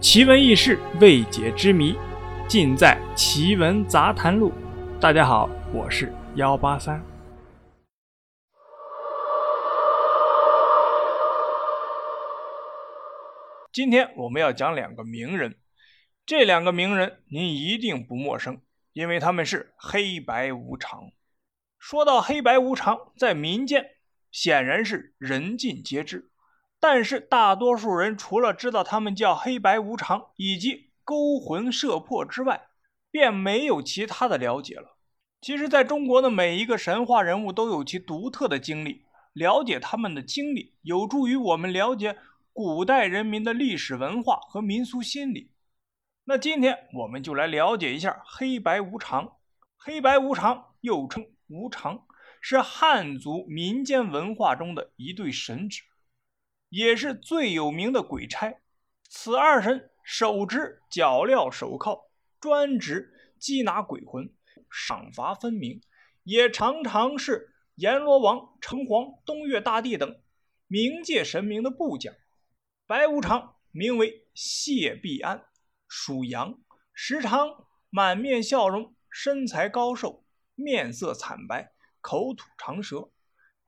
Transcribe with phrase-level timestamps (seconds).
[0.00, 1.94] 奇闻异事、未解之谜，
[2.48, 4.50] 尽在《奇闻杂谈录》。
[4.98, 7.04] 大家好，我是幺八三。
[13.70, 15.58] 今天我们要讲两个名人，
[16.24, 18.62] 这两个名人您一定不陌生，
[18.94, 21.10] 因为他们是黑白无常。
[21.78, 23.84] 说到黑白无常，在民间
[24.32, 26.29] 显然是人尽皆知。
[26.80, 32.68] 但是大多数人除了知道他们叫黑白无常以及勾魂摄魄之外，
[33.10, 34.96] 便没有其他的了解了。
[35.42, 42.16] 其实，在中国的每一个神话人物都有其独特的经历，了解他们的经历，有助于我们了解
[42.52, 45.50] 古代人民的历史文化和民俗心理。
[46.24, 49.32] 那今天我们就来了解一下黑白无常。
[49.76, 52.04] 黑白无常又称无常，
[52.40, 55.80] 是汉族民间文化中的一对神祇。
[56.70, 58.60] 也是最有名的鬼差。
[59.08, 62.10] 此二神手执脚镣手铐，
[62.40, 64.32] 专职缉拿鬼魂，
[64.70, 65.82] 赏罚分明，
[66.22, 70.20] 也常常是阎罗王、城隍、东岳大帝等
[70.68, 72.14] 冥界神明的部将。
[72.86, 75.44] 白无常名为谢必安，
[75.88, 76.58] 属羊，
[76.94, 80.24] 时常满面笑容，身材高瘦，
[80.54, 83.10] 面色惨白，口吐长舌，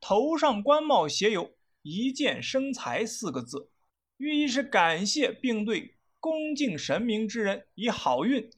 [0.00, 1.54] 头上冠帽写有。
[1.84, 3.70] 一见生财四个字，
[4.16, 8.50] 寓意是感谢并对恭敬神明之人以好运，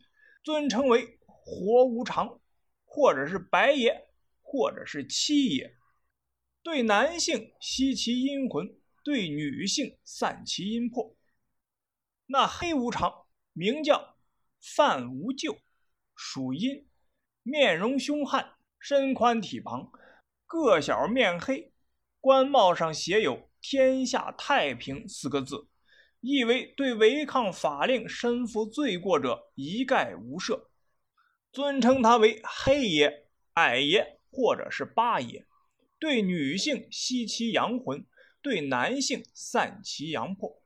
[0.45, 2.41] 尊称为活无常，
[2.85, 4.07] 或者是白爷，
[4.43, 5.77] 或者是七爷。
[6.63, 11.17] 对男性吸其阴魂，对女性散其阴魄。
[12.27, 14.17] 那黑无常名叫
[14.61, 15.59] 范无咎，
[16.15, 16.87] 属阴，
[17.43, 19.91] 面容凶悍，身宽体庞，
[20.47, 21.73] 个小面黑。
[22.27, 25.69] 官帽上写有“天下太平”四个字，
[26.21, 30.65] 意为对违抗法令、身负罪过者一概无赦，
[31.53, 35.47] 尊称他为黑爷、矮爷或者是八爷。
[36.01, 38.05] 对女性吸其阳魂，
[38.43, 40.61] 对男性散其阳魄。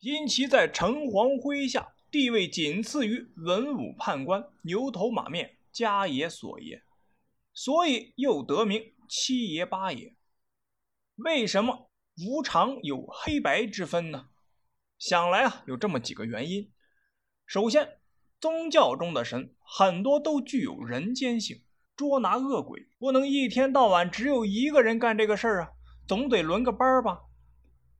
[0.00, 6.82] 因其在城隍麾下地位仅次于文武判官、牛头马面、家爷、锁爷，
[7.52, 10.14] 所以又得名七爷、八爷。
[11.16, 11.90] 为什么
[12.26, 14.28] 无常有黑白之分呢？
[14.98, 16.72] 想来啊，有这么几个原因。
[17.46, 18.00] 首先，
[18.40, 21.64] 宗教中的神很多都具有人间性，
[21.94, 25.70] 捉拿恶鬼不能一天到晚只有一个人干这个事儿啊，
[26.06, 27.22] 总得轮个班吧，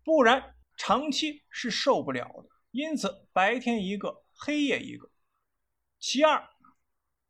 [0.02, 2.48] 不然长期是受不了的。
[2.70, 5.10] 因此，白天一个，黑夜一个。
[5.98, 6.48] 其二，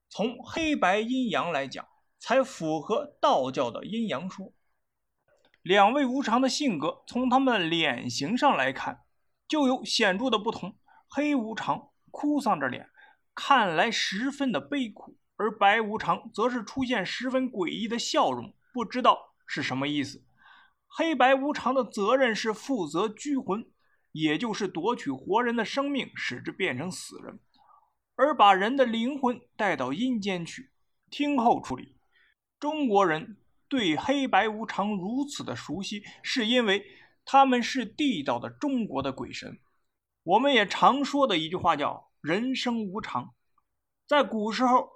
[0.08, 1.86] 从黑白阴阳来讲，
[2.18, 4.52] 才符合道教的阴阳说。
[5.62, 9.02] 两位无常的性格，从他们脸型上来看，
[9.46, 10.76] 就有显著的不同。
[11.08, 12.88] 黑无常哭丧着脸，
[13.32, 20.24] 看来十分的悲苦；而白无常则是出现十分诡异的笑容，不知道是什么意思。
[20.88, 23.64] 黑白无常的责任是负责拘魂，
[24.10, 27.38] 也就是夺取活人的生命，使之变成死人，
[28.16, 30.72] 而把人的灵魂带到阴间去，
[31.08, 31.94] 听候处理。
[32.58, 33.36] 中国人。
[33.72, 36.84] 对黑白无常如此的熟悉，是因为
[37.24, 39.60] 他们是地道的中国的鬼神。
[40.24, 43.32] 我们也常说的一句话叫“人生无常”。
[44.06, 44.90] 在古时候，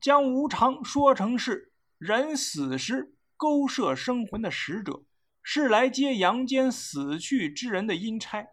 [0.00, 5.02] 将无常说成是人死时勾摄生魂的使者，
[5.42, 8.46] 是来接阳间死去之人的阴差；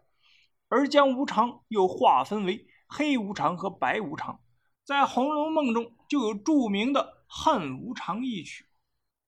[0.68, 4.40] 而将无常又划分为黑无常和白无常。
[4.84, 8.66] 在《红楼梦》中就有著名的“恨无常”一曲。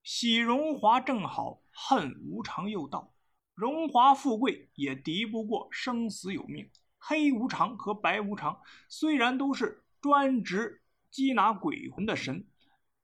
[0.02, 3.14] 喜荣华正好，恨无常又到。
[3.54, 6.70] 荣华富贵也敌不过生死有命。
[6.98, 10.82] 黑无常和白无常虽然都是专职
[11.12, 12.48] 缉拿鬼魂的神，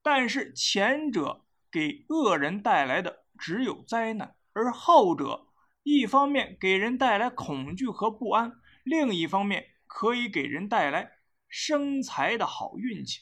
[0.02, 5.46] 但是前者给恶人带来的只有灾难，而后者
[5.84, 11.12] 一方面给人带来恐惧和不安，另一方面可以给人带来
[11.48, 13.20] 生财的好运气。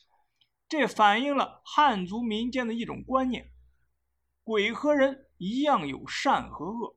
[0.69, 3.51] 这反映了汉族民间的一种观念。
[4.47, 6.95] 鬼和人一样有善和恶。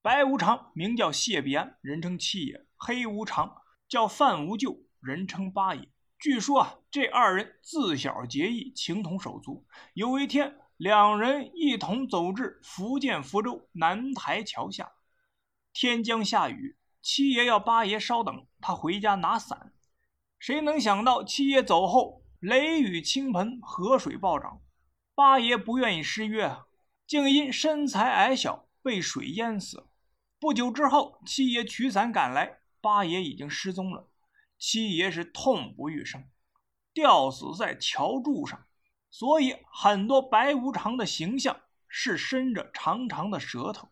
[0.00, 3.54] 白无常名叫谢必安，人称七爷；黑无常
[3.86, 5.90] 叫范无咎，人称八爷。
[6.18, 9.66] 据说啊，这二人自小结义，情同手足。
[9.92, 14.90] 有一天，两人一同走至福建福州南台桥下，
[15.74, 19.74] 天将下雨，七爷要八爷稍等，他回家拿伞。
[20.38, 24.62] 谁能想到，七爷走后，雷雨倾盆，河水暴涨，
[25.14, 26.56] 八爷不愿意失约。
[27.10, 29.88] 竟因身材矮小被水淹死。
[30.38, 34.08] 不久之后，七爷取伞赶来，八爷已经失踪了，
[34.56, 36.22] 七爷是痛不欲生，
[36.94, 38.64] 吊死在桥柱上。
[39.10, 43.90] 所以很多白无常的形象是伸着长长的舌头。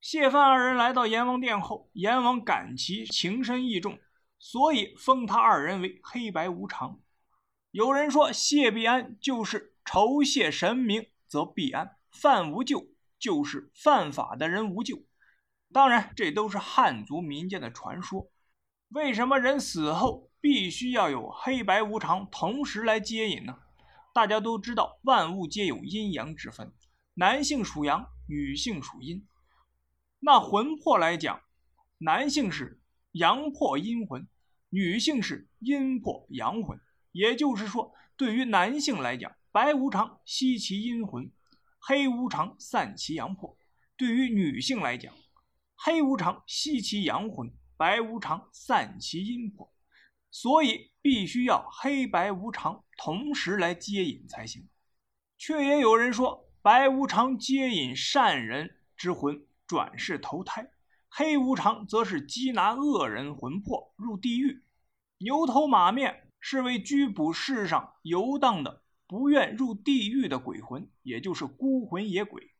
[0.00, 3.98] 谢范二人来到阎王殿后，阎王感其情深意重，
[4.38, 7.00] 所以封他二人为黑白无常。
[7.72, 12.86] 有人说谢必安就是酬谢神明则必安，犯无咎
[13.18, 15.02] 就是犯法的人无咎。
[15.72, 18.30] 当然，这都是汉族民间的传说。
[18.90, 23.58] 为什么人死后必须要有黑白无常同时来接引呢？
[24.14, 26.72] 大家都知道，万物皆有阴阳之分，
[27.14, 29.26] 男性属阳，女性属阴。
[30.20, 31.40] 那魂魄来讲，
[31.98, 32.80] 男性是
[33.12, 34.28] 阳魄阴魂，
[34.70, 36.78] 女性是阴魄阳魂。
[37.10, 41.30] 也就是说，对于男性来讲，白无常吸其阴魂，
[41.86, 43.58] 黑无常散其阳魄；
[43.94, 45.12] 对于女性来讲，
[45.76, 49.70] 黑无常吸其阳魂，白无常散其阴魄。
[50.30, 54.66] 所以必须要黑白无常同时来接引才行，
[55.36, 60.70] 却也有人说白无常接引善人之魂转世投胎，
[61.10, 64.64] 黑无常则是缉拿恶人魂魄入地狱。
[65.18, 72.50] 牛头马面是为拘捕世上游荡的不愿入地狱的鬼魂，也就是孤魂野鬼。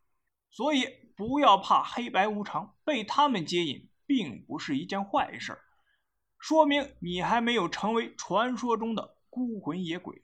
[0.50, 0.87] 所以
[1.17, 5.58] 不要怕黑白无常被他们接引，并不是一件坏事。
[6.38, 10.23] 说明你还没有成为传说中的孤魂野鬼。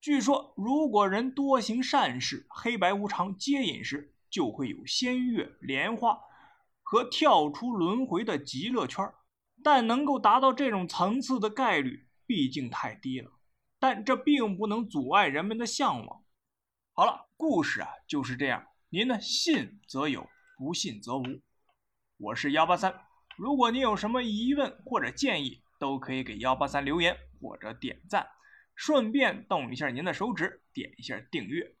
[0.00, 6.18] 据说，如果人多行善事，黑白无常接引时，就会有仙乐、莲花
[6.82, 9.08] 和跳出轮回的极乐圈。
[9.62, 13.30] 但能够达到这种层次的概率，毕竟太低了。
[13.82, 16.22] 但这并不能阻碍人们的向往。
[16.92, 18.64] 好了，故事啊就是这样。
[18.90, 21.24] 您呢，信则有，不信则无。
[22.16, 22.94] 我是幺八三。
[23.36, 28.24] 如果您有什么疑问或者建议，都可以给幺八三留言或者点赞，
[28.76, 31.74] 顺便动一下您的手指，点一下订阅。